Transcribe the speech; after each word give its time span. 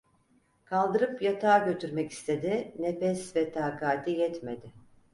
Kaldırıp 0.65 1.21
yatağa 1.21 1.57
götürmek 1.57 2.11
istedi, 2.11 2.73
nefes 2.79 3.35
ve 3.35 3.51
takati 3.51 4.11
yetmedi. 4.11 4.71